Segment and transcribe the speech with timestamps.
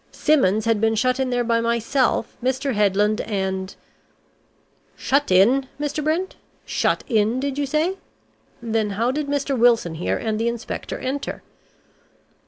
[0.11, 2.73] "Simmons had been shut in there by myself, Mr.
[2.73, 3.75] Headland, and"
[4.95, 6.03] "Shut in, Mr.
[6.03, 6.37] Brent?
[6.65, 7.97] Shut in, did you say?
[8.63, 9.55] Then how did Mr.
[9.55, 11.43] Wilson here, and the inspector enter?"